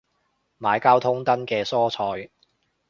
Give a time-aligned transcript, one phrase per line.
[0.57, 2.31] 買交通燈嘅蔬菜